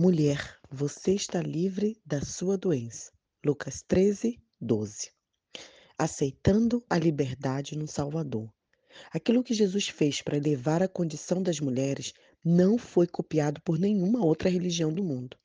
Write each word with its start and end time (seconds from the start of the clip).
Mulher, 0.00 0.56
você 0.70 1.14
está 1.14 1.42
livre 1.42 2.00
da 2.06 2.20
sua 2.20 2.56
doença. 2.56 3.10
Lucas 3.44 3.82
13, 3.82 4.40
12. 4.60 5.10
Aceitando 5.98 6.84
a 6.88 6.96
liberdade 6.96 7.76
no 7.76 7.88
Salvador. 7.88 8.48
Aquilo 9.10 9.42
que 9.42 9.52
Jesus 9.52 9.88
fez 9.88 10.22
para 10.22 10.36
elevar 10.36 10.84
a 10.84 10.88
condição 10.88 11.42
das 11.42 11.58
mulheres 11.58 12.12
não 12.44 12.78
foi 12.78 13.08
copiado 13.08 13.60
por 13.62 13.76
nenhuma 13.76 14.24
outra 14.24 14.48
religião 14.48 14.92
do 14.92 15.02
mundo. 15.02 15.36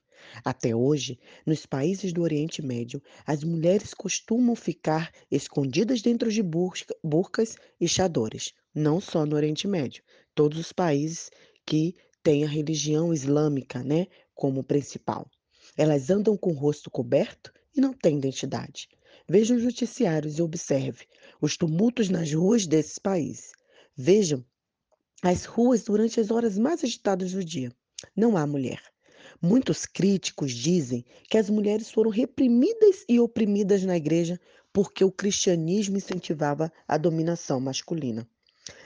Até 0.46 0.76
hoje, 0.76 1.20
nos 1.48 1.66
países 1.66 2.14
do 2.14 2.22
Oriente 2.22 2.62
Médio, 2.62 3.02
as 3.26 3.44
mulheres 3.44 3.92
costumam 3.92 4.56
ficar 4.56 5.12
escondidas 5.32 6.00
dentro 6.04 6.32
de 6.32 6.44
burcas 6.44 7.56
e 7.82 7.88
chadores. 7.88 8.54
Não 8.72 9.02
só 9.02 9.26
no 9.26 9.36
Oriente 9.36 9.68
Médio, 9.68 10.04
todos 10.36 10.60
os 10.60 10.72
países 10.72 11.32
que 11.66 11.96
têm 12.24 12.46
a 12.46 12.48
religião 12.48 13.14
islâmica, 13.14 13.84
né, 13.84 14.08
como 14.36 14.64
principal. 14.64 15.30
Elas 15.78 16.10
andam 16.10 16.38
com 16.38 16.52
o 16.52 16.56
rosto 16.56 16.90
coberto 16.90 17.52
e 17.76 17.82
não 17.82 17.94
têm 17.94 18.18
identidade. 18.18 18.88
Vejam 19.28 19.58
os 19.58 19.64
noticiários 19.64 20.38
e 20.38 20.42
observe 20.42 21.06
os 21.42 21.56
tumultos 21.58 22.10
nas 22.10 22.32
ruas 22.34 22.68
desses 22.68 23.00
países. 23.00 23.52
Vejam 23.96 24.46
as 25.22 25.46
ruas 25.46 25.84
durante 25.84 26.20
as 26.20 26.32
horas 26.32 26.58
mais 26.58 26.84
agitadas 26.84 27.32
do 27.32 27.44
dia. 27.44 27.72
Não 28.16 28.36
há 28.36 28.46
mulher. 28.46 28.82
Muitos 29.42 29.86
críticos 29.86 30.52
dizem 30.52 31.06
que 31.30 31.38
as 31.38 31.50
mulheres 31.50 31.90
foram 31.90 32.10
reprimidas 32.10 33.06
e 33.08 33.20
oprimidas 33.20 33.84
na 33.84 33.96
igreja 33.96 34.40
porque 34.72 35.04
o 35.04 35.12
cristianismo 35.12 35.98
incentivava 35.98 36.72
a 36.88 36.98
dominação 36.98 37.60
masculina. 37.60 38.28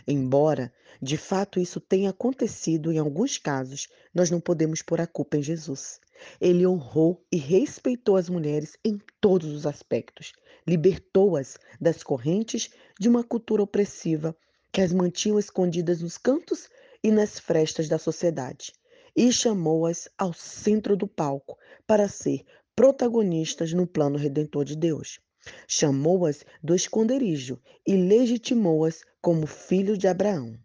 Embora, 0.07 0.73
de 1.01 1.17
fato, 1.17 1.59
isso 1.59 1.79
tenha 1.79 2.09
acontecido 2.09 2.91
em 2.91 2.97
alguns 2.97 3.37
casos, 3.37 3.87
nós 4.13 4.31
não 4.31 4.39
podemos 4.39 4.81
pôr 4.81 4.99
a 5.01 5.07
culpa 5.07 5.37
em 5.37 5.43
Jesus. 5.43 5.99
Ele 6.41 6.65
honrou 6.65 7.23
e 7.31 7.37
respeitou 7.37 8.15
as 8.15 8.27
mulheres 8.27 8.77
em 8.83 8.99
todos 9.21 9.51
os 9.53 9.67
aspectos, 9.67 10.33
libertou-as 10.67 11.57
das 11.79 12.01
correntes 12.01 12.69
de 12.99 13.07
uma 13.07 13.23
cultura 13.23 13.61
opressiva 13.61 14.35
que 14.71 14.81
as 14.81 14.91
mantinham 14.91 15.37
escondidas 15.37 16.01
nos 16.01 16.17
cantos 16.17 16.67
e 17.03 17.11
nas 17.11 17.39
frestas 17.39 17.87
da 17.87 17.99
sociedade 17.99 18.73
e 19.15 19.31
chamou-as 19.33 20.07
ao 20.15 20.31
centro 20.31 20.95
do 20.95 21.07
palco 21.07 21.57
para 21.87 22.07
ser 22.07 22.45
protagonistas 22.75 23.73
no 23.73 23.87
plano 23.87 24.15
redentor 24.15 24.63
de 24.63 24.75
Deus. 24.75 25.19
Chamou-as 25.67 26.43
do 26.63 26.75
esconderijo 26.75 27.59
e 27.85 27.95
legitimou-as 27.95 29.01
como 29.21 29.45
filhos 29.45 29.97
de 29.97 30.07
Abraão. 30.07 30.57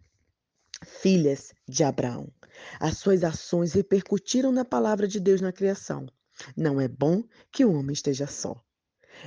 Filhas 0.85 1.53
de 1.67 1.83
Abraão. 1.83 2.31
As 2.79 2.97
suas 2.97 3.23
ações 3.23 3.73
repercutiram 3.73 4.51
na 4.51 4.65
palavra 4.65 5.07
de 5.07 5.19
Deus 5.19 5.41
na 5.41 5.51
criação. 5.51 6.05
Não 6.55 6.79
é 6.79 6.87
bom 6.87 7.23
que 7.51 7.65
o 7.65 7.73
homem 7.73 7.93
esteja 7.93 8.27
só. 8.27 8.61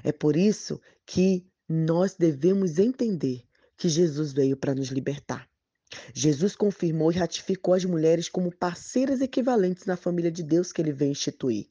É 0.02 0.12
por 0.12 0.36
isso 0.36 0.80
que 1.04 1.46
nós 1.68 2.14
devemos 2.14 2.78
entender 2.78 3.44
que 3.76 3.88
Jesus 3.88 4.32
veio 4.32 4.56
para 4.56 4.74
nos 4.74 4.88
libertar. 4.88 5.48
Jesus 6.12 6.56
confirmou 6.56 7.12
e 7.12 7.16
ratificou 7.16 7.74
as 7.74 7.84
mulheres 7.84 8.28
como 8.28 8.54
parceiras 8.54 9.20
equivalentes 9.20 9.86
na 9.86 9.96
família 9.96 10.30
de 10.30 10.42
Deus 10.42 10.72
que 10.72 10.80
ele 10.82 10.92
veio 10.92 11.12
instituir. 11.12 11.68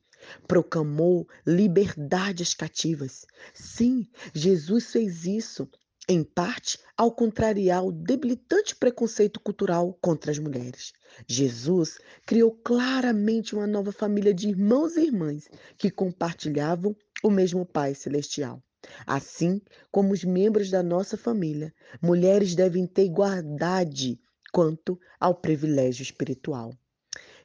Proclamou 0.47 1.27
liberdade 1.45 2.43
às 2.43 2.53
cativas. 2.53 3.25
Sim, 3.53 4.07
Jesus 4.33 4.91
fez 4.91 5.25
isso, 5.25 5.67
em 6.07 6.23
parte, 6.23 6.77
ao 6.95 7.11
contrariar 7.11 7.83
o 7.83 7.91
debilitante 7.91 8.75
preconceito 8.75 9.39
cultural 9.39 9.97
contra 10.01 10.31
as 10.31 10.39
mulheres. 10.39 10.93
Jesus 11.27 11.97
criou 12.25 12.51
claramente 12.51 13.55
uma 13.55 13.67
nova 13.67 13.91
família 13.91 14.33
de 14.33 14.49
irmãos 14.49 14.95
e 14.95 15.05
irmãs 15.05 15.49
que 15.77 15.89
compartilhavam 15.89 16.95
o 17.23 17.29
mesmo 17.29 17.65
Pai 17.65 17.95
Celestial. 17.95 18.61
Assim 19.07 19.61
como 19.91 20.13
os 20.13 20.23
membros 20.23 20.69
da 20.69 20.83
nossa 20.83 21.17
família, 21.17 21.73
mulheres 22.01 22.53
devem 22.53 22.85
ter 22.85 23.05
igualdade 23.05 24.19
quanto 24.51 24.99
ao 25.19 25.33
privilégio 25.33 26.03
espiritual. 26.03 26.71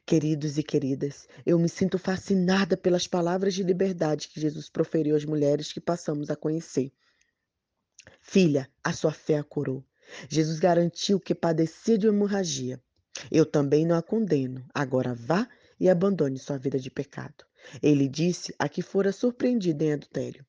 Queridos 0.05 0.57
e 0.57 0.63
queridas, 0.63 1.27
eu 1.45 1.57
me 1.57 1.69
sinto 1.69 1.97
fascinada 1.97 2.75
pelas 2.75 3.07
palavras 3.07 3.53
de 3.53 3.63
liberdade 3.63 4.27
que 4.27 4.41
Jesus 4.41 4.69
proferiu 4.69 5.15
às 5.15 5.23
mulheres 5.23 5.71
que 5.71 5.79
passamos 5.79 6.29
a 6.29 6.35
conhecer. 6.35 6.91
Filha, 8.19 8.69
a 8.83 8.91
sua 8.93 9.11
fé 9.11 9.37
a 9.37 9.43
curou. 9.43 9.85
Jesus 10.27 10.59
garantiu 10.59 11.19
que 11.19 11.33
padecia 11.33 11.97
de 11.97 12.07
hemorragia. 12.07 12.81
Eu 13.29 13.45
também 13.45 13.85
não 13.85 13.95
a 13.95 14.01
condeno. 14.01 14.65
Agora 14.73 15.13
vá 15.13 15.47
e 15.79 15.89
abandone 15.89 16.39
sua 16.39 16.57
vida 16.57 16.79
de 16.79 16.89
pecado. 16.89 17.45
Ele 17.81 18.07
disse 18.07 18.53
a 18.57 18.67
que 18.67 18.81
fora 18.81 19.11
surpreendida 19.11 19.83
em 19.83 19.93
adultério. 19.93 20.45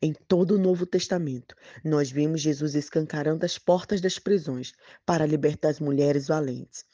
Em 0.00 0.12
todo 0.12 0.52
o 0.52 0.58
Novo 0.58 0.86
Testamento, 0.86 1.54
nós 1.84 2.10
vimos 2.10 2.40
Jesus 2.40 2.74
escancarando 2.74 3.44
as 3.44 3.58
portas 3.58 4.00
das 4.00 4.18
prisões 4.18 4.72
para 5.04 5.26
libertar 5.26 5.68
as 5.68 5.80
mulheres 5.80 6.28
valentes. 6.28 6.84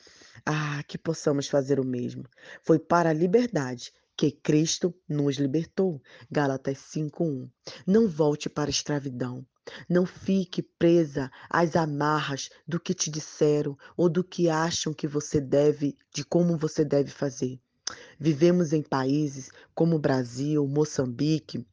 Ah, 0.44 0.82
que 0.86 0.98
possamos 0.98 1.48
fazer 1.48 1.78
o 1.78 1.84
mesmo. 1.84 2.24
Foi 2.62 2.78
para 2.78 3.10
a 3.10 3.14
liberdade 3.14 3.92
que 4.16 4.30
Cristo 4.30 4.94
nos 5.08 5.36
libertou. 5.36 6.00
Gálatas 6.30 6.78
5:1. 6.78 7.48
Não 7.86 8.08
volte 8.08 8.48
para 8.48 8.68
a 8.68 8.70
escravidão. 8.70 9.46
Não 9.88 10.04
fique 10.04 10.62
presa 10.62 11.30
às 11.48 11.76
amarras 11.76 12.50
do 12.66 12.80
que 12.80 12.94
te 12.94 13.10
disseram 13.10 13.76
ou 13.96 14.08
do 14.08 14.24
que 14.24 14.48
acham 14.48 14.92
que 14.92 15.06
você 15.06 15.40
deve, 15.40 15.96
de 16.12 16.24
como 16.24 16.56
você 16.56 16.84
deve 16.84 17.10
fazer. 17.10 17.60
Vivemos 18.18 18.72
em 18.72 18.82
países 18.82 19.50
como 19.74 19.98
Brasil, 19.98 20.66
Moçambique, 20.66 21.66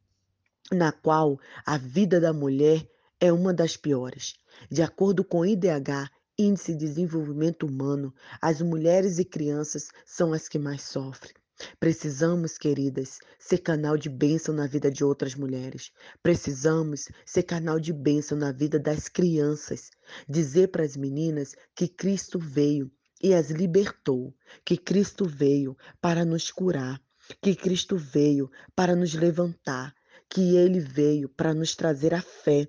na 0.70 0.92
qual 0.92 1.38
a 1.66 1.76
vida 1.78 2.20
da 2.20 2.32
mulher 2.32 2.88
é 3.18 3.32
uma 3.32 3.52
das 3.52 3.76
piores. 3.76 4.34
De 4.70 4.82
acordo 4.82 5.24
com 5.24 5.40
o 5.40 5.46
IDH, 5.46 6.10
Índice 6.40 6.72
de 6.72 6.86
Desenvolvimento 6.86 7.66
Humano, 7.66 8.14
as 8.40 8.62
mulheres 8.62 9.18
e 9.18 9.26
crianças 9.26 9.88
são 10.06 10.32
as 10.32 10.48
que 10.48 10.58
mais 10.58 10.80
sofrem. 10.80 11.34
Precisamos, 11.78 12.56
queridas, 12.56 13.18
ser 13.38 13.58
canal 13.58 13.94
de 13.98 14.08
bênção 14.08 14.54
na 14.54 14.66
vida 14.66 14.90
de 14.90 15.04
outras 15.04 15.34
mulheres. 15.34 15.92
Precisamos 16.22 17.10
ser 17.26 17.42
canal 17.42 17.78
de 17.78 17.92
bênção 17.92 18.38
na 18.38 18.52
vida 18.52 18.78
das 18.78 19.06
crianças. 19.06 19.90
Dizer 20.26 20.68
para 20.68 20.82
as 20.82 20.96
meninas 20.96 21.54
que 21.74 21.86
Cristo 21.86 22.38
veio 22.38 22.90
e 23.22 23.34
as 23.34 23.50
libertou, 23.50 24.34
que 24.64 24.78
Cristo 24.78 25.26
veio 25.26 25.76
para 26.00 26.24
nos 26.24 26.50
curar, 26.50 26.98
que 27.42 27.54
Cristo 27.54 27.98
veio 27.98 28.50
para 28.74 28.96
nos 28.96 29.12
levantar, 29.12 29.94
que 30.26 30.56
ele 30.56 30.80
veio 30.80 31.28
para 31.28 31.52
nos 31.52 31.76
trazer 31.76 32.14
a 32.14 32.22
fé 32.22 32.66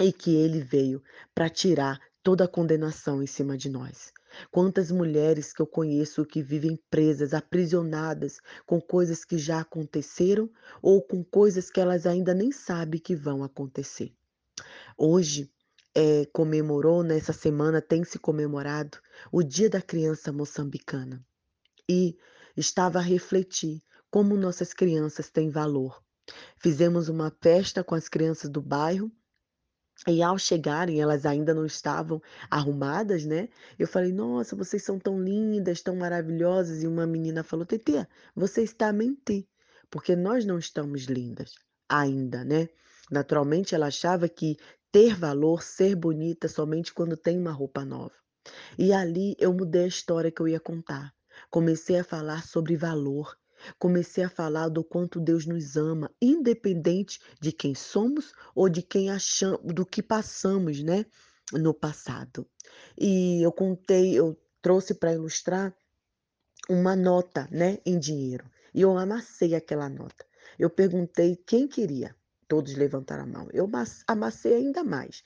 e 0.00 0.12
que 0.12 0.34
ele 0.34 0.60
veio 0.60 1.00
para 1.32 1.48
tirar 1.48 2.00
toda 2.26 2.42
a 2.42 2.48
condenação 2.48 3.22
em 3.22 3.26
cima 3.28 3.56
de 3.56 3.70
nós. 3.70 4.12
Quantas 4.50 4.90
mulheres 4.90 5.52
que 5.52 5.62
eu 5.62 5.66
conheço 5.66 6.26
que 6.26 6.42
vivem 6.42 6.76
presas, 6.90 7.32
aprisionadas 7.32 8.40
com 8.66 8.80
coisas 8.80 9.24
que 9.24 9.38
já 9.38 9.60
aconteceram 9.60 10.50
ou 10.82 11.00
com 11.00 11.22
coisas 11.22 11.70
que 11.70 11.78
elas 11.78 12.04
ainda 12.04 12.34
nem 12.34 12.50
sabem 12.50 13.00
que 13.00 13.14
vão 13.14 13.44
acontecer. 13.44 14.12
Hoje 14.98 15.48
é, 15.94 16.26
comemorou, 16.32 17.04
nessa 17.04 17.32
semana 17.32 17.80
tem 17.80 18.02
se 18.02 18.18
comemorado 18.18 18.98
o 19.30 19.40
Dia 19.40 19.70
da 19.70 19.80
Criança 19.80 20.32
Moçambicana. 20.32 21.24
E 21.88 22.18
estava 22.56 22.98
a 22.98 23.02
refletir 23.02 23.80
como 24.10 24.36
nossas 24.36 24.74
crianças 24.74 25.30
têm 25.30 25.48
valor, 25.48 26.02
Fizemos 26.58 27.08
uma 27.08 27.30
festa 27.40 27.84
com 27.84 27.94
as 27.94 28.08
crianças 28.08 28.50
do 28.50 28.60
bairro 28.60 29.12
e 30.06 30.22
ao 30.22 30.38
chegarem, 30.38 31.00
elas 31.00 31.24
ainda 31.24 31.54
não 31.54 31.64
estavam 31.64 32.20
arrumadas, 32.50 33.24
né? 33.24 33.48
Eu 33.78 33.88
falei, 33.88 34.12
nossa, 34.12 34.54
vocês 34.54 34.82
são 34.82 34.98
tão 34.98 35.22
lindas, 35.22 35.80
tão 35.80 35.96
maravilhosas. 35.96 36.82
E 36.82 36.86
uma 36.86 37.06
menina 37.06 37.42
falou, 37.42 37.64
Tetê, 37.64 38.06
você 38.34 38.62
está 38.62 38.88
a 38.88 38.92
mentir, 38.92 39.46
porque 39.90 40.14
nós 40.14 40.44
não 40.44 40.58
estamos 40.58 41.04
lindas 41.04 41.54
ainda, 41.88 42.44
né? 42.44 42.68
Naturalmente, 43.10 43.74
ela 43.74 43.86
achava 43.86 44.28
que 44.28 44.56
ter 44.92 45.14
valor, 45.14 45.62
ser 45.62 45.94
bonita, 45.94 46.48
somente 46.48 46.92
quando 46.92 47.16
tem 47.16 47.38
uma 47.38 47.52
roupa 47.52 47.84
nova. 47.84 48.14
E 48.78 48.92
ali 48.92 49.34
eu 49.38 49.52
mudei 49.52 49.84
a 49.84 49.88
história 49.88 50.30
que 50.30 50.40
eu 50.40 50.48
ia 50.48 50.60
contar. 50.60 51.12
Comecei 51.50 51.98
a 51.98 52.04
falar 52.04 52.46
sobre 52.46 52.76
valor, 52.76 53.36
Comecei 53.78 54.24
a 54.24 54.30
falar 54.30 54.68
do 54.68 54.84
quanto 54.84 55.20
Deus 55.20 55.46
nos 55.46 55.76
ama, 55.76 56.10
independente 56.20 57.20
de 57.40 57.52
quem 57.52 57.74
somos 57.74 58.32
ou 58.54 58.68
de 58.68 58.82
quem 58.82 59.10
achamos, 59.10 59.60
do 59.72 59.84
que 59.84 60.02
passamos, 60.02 60.82
né, 60.82 61.06
no 61.52 61.72
passado. 61.72 62.46
E 62.98 63.42
eu 63.42 63.52
contei, 63.52 64.18
eu 64.18 64.36
trouxe 64.60 64.94
para 64.94 65.12
ilustrar 65.12 65.74
uma 66.68 66.96
nota, 66.96 67.48
né, 67.50 67.78
em 67.84 67.98
dinheiro. 67.98 68.50
E 68.74 68.82
eu 68.82 68.96
amassei 68.96 69.54
aquela 69.54 69.88
nota. 69.88 70.26
Eu 70.58 70.70
perguntei 70.70 71.36
quem 71.36 71.66
queria. 71.68 72.14
Todos 72.48 72.74
levantaram 72.74 73.24
a 73.24 73.26
mão. 73.26 73.48
Eu 73.52 73.68
amassei 74.06 74.54
ainda 74.54 74.84
mais. 74.84 75.24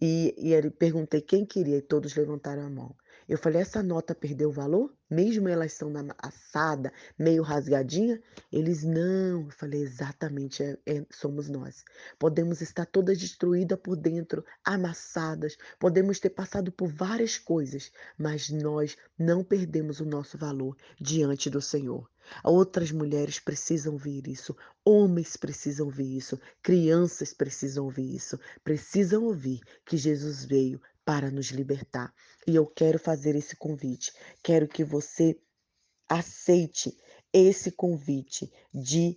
E, 0.00 0.34
e 0.38 0.52
ele 0.54 0.70
perguntei 0.70 1.20
quem 1.20 1.44
queria 1.44 1.76
e 1.76 1.82
todos 1.82 2.14
levantaram 2.14 2.66
a 2.66 2.70
mão. 2.70 2.96
Eu 3.28 3.38
falei: 3.38 3.62
"Essa 3.62 3.82
nota 3.82 4.14
perdeu 4.14 4.50
valor? 4.50 4.94
Mesmo 5.08 5.48
elas 5.48 5.72
sendo 5.72 5.98
amassada, 5.98 6.92
meio 7.18 7.42
rasgadinha?" 7.42 8.22
Eles: 8.52 8.84
"Não." 8.84 9.44
Eu 9.44 9.50
falei: 9.50 9.82
"Exatamente, 9.82 10.62
é 10.62 10.78
é 10.86 11.06
somos 11.10 11.48
nós. 11.48 11.84
Podemos 12.18 12.60
estar 12.60 12.86
todas 12.86 13.18
destruída 13.18 13.76
por 13.76 13.96
dentro, 13.96 14.44
amassadas, 14.64 15.56
podemos 15.78 16.20
ter 16.20 16.30
passado 16.30 16.70
por 16.70 16.88
várias 16.88 17.38
coisas, 17.38 17.90
mas 18.18 18.50
nós 18.50 18.96
não 19.18 19.42
perdemos 19.42 20.00
o 20.00 20.04
nosso 20.04 20.38
valor 20.38 20.76
diante 21.00 21.50
do 21.50 21.60
Senhor." 21.60 22.08
Outras 22.44 22.92
mulheres 22.92 23.40
precisam 23.40 23.94
ouvir 23.94 24.28
isso, 24.28 24.56
homens 24.84 25.36
precisam 25.36 25.86
ouvir 25.86 26.16
isso, 26.16 26.38
crianças 26.62 27.32
precisam 27.32 27.84
ouvir 27.84 28.14
isso, 28.14 28.38
precisam 28.62 29.24
ouvir 29.24 29.60
que 29.84 29.96
Jesus 29.96 30.44
veio 30.44 30.80
para 31.04 31.30
nos 31.30 31.46
libertar. 31.48 32.12
E 32.46 32.54
eu 32.54 32.66
quero 32.66 32.98
fazer 32.98 33.34
esse 33.36 33.56
convite. 33.56 34.12
Quero 34.42 34.68
que 34.68 34.84
você 34.84 35.38
aceite 36.08 36.96
esse 37.32 37.70
convite 37.70 38.52
de 38.72 39.16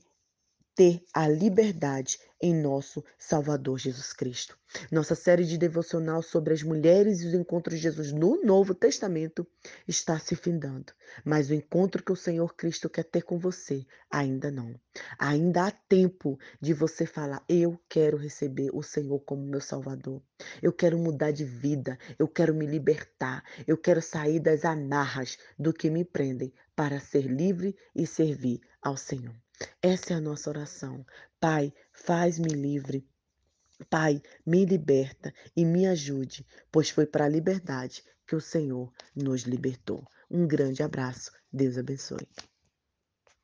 ter 0.76 1.04
a 1.14 1.28
liberdade 1.28 2.18
em 2.42 2.54
nosso 2.54 3.04
Salvador 3.18 3.78
Jesus 3.78 4.12
Cristo. 4.12 4.58
Nossa 4.92 5.14
série 5.14 5.46
de 5.46 5.58
devocional 5.58 6.22
sobre 6.24 6.54
as 6.54 6.64
mulheres 6.64 7.22
e 7.22 7.28
os 7.28 7.34
encontros 7.34 7.78
de 7.78 7.84
Jesus 7.84 8.12
no 8.12 8.44
Novo 8.44 8.74
Testamento 8.74 9.48
está 9.88 10.18
se 10.18 10.36
findando, 10.36 10.92
mas 11.24 11.50
o 11.50 11.54
encontro 11.54 12.04
que 12.04 12.12
o 12.12 12.16
Senhor 12.16 12.56
Cristo 12.56 12.90
quer 12.90 13.04
ter 13.04 13.22
com 13.22 13.38
você 13.38 13.86
ainda 14.10 14.50
não. 14.50 14.74
Ainda 15.20 15.68
há 15.68 15.72
tempo 15.72 16.40
de 16.60 16.74
você 16.74 17.06
falar: 17.06 17.44
Eu 17.48 17.80
quero 17.88 18.18
receber 18.18 18.72
o 18.74 18.82
Senhor 18.82 19.20
como 19.20 19.46
meu 19.46 19.62
Salvador. 19.62 20.22
Eu 20.62 20.74
quero 20.74 20.98
mudar 20.98 21.32
de 21.32 21.46
vida, 21.46 21.98
eu 22.18 22.28
quero 22.28 22.54
me 22.54 22.66
libertar, 22.66 23.44
eu 23.68 23.78
quero 23.78 24.02
sair 24.02 24.40
das 24.40 24.66
amarras 24.66 25.38
do 25.58 25.72
que 25.72 25.90
me 25.90 26.04
prendem 26.04 26.52
para 26.76 27.00
ser 27.00 27.28
livre 27.28 27.76
e 27.96 28.08
servir 28.08 28.60
ao 28.82 28.98
Senhor. 28.98 29.43
Essa 29.82 30.14
é 30.14 30.16
a 30.16 30.22
nossa 30.22 30.50
oração. 30.50 31.06
Pai, 31.40 31.74
faz-me 31.92 32.50
livre. 32.50 33.08
Pai, 33.90 34.22
me 34.46 34.66
liberta 34.66 35.34
e 35.56 35.66
me 35.66 35.86
ajude, 35.88 36.46
pois 36.72 36.90
foi 36.90 37.06
para 37.06 37.26
a 37.26 37.30
liberdade 37.30 38.04
que 38.26 38.36
o 38.36 38.42
Senhor 38.42 38.92
nos 39.16 39.42
libertou. 39.44 40.08
Um 40.30 40.48
grande 40.48 40.82
abraço. 40.82 41.32
Deus 41.52 41.78
abençoe. 41.78 42.28